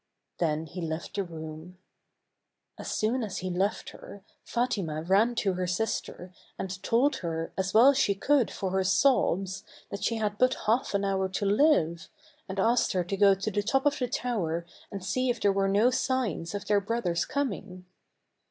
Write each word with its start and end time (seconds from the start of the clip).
Then 0.39 0.65
he 0.65 0.81
left 0.81 1.13
the 1.15 1.23
room. 1.23 1.77
As 2.79 2.89
soon 2.89 3.23
as 3.23 3.37
he 3.37 3.51
left 3.51 3.89
her, 3.91 4.23
Fatima 4.43 5.03
ran 5.03 5.35
to 5.35 5.53
her 5.53 5.67
sister, 5.67 6.33
and 6.57 6.81
told 6.81 7.17
her, 7.17 7.53
as 7.55 7.71
well 7.75 7.89
as 7.91 7.99
she 7.99 8.15
could 8.15 8.49
for 8.49 8.71
her 8.71 8.83
sobs, 8.83 9.63
that 9.91 10.03
she 10.03 10.15
had 10.15 10.39
but 10.39 10.57
half 10.65 10.95
an 10.95 11.05
hour 11.05 11.29
to 11.29 11.45
live, 11.45 12.09
and 12.49 12.59
asked 12.59 12.93
her 12.93 13.03
to 13.03 13.15
go 13.15 13.35
to 13.35 13.51
the 13.51 13.61
top 13.61 13.85
of 13.85 13.99
the 13.99 14.07
tower 14.07 14.65
and 14.91 15.05
see 15.05 15.29
if 15.29 15.39
there 15.39 15.53
were 15.53 15.69
no 15.69 15.91
signs 15.91 16.55
of 16.55 16.65
their 16.65 16.81
brothers' 16.81 17.25
coming. 17.25 17.85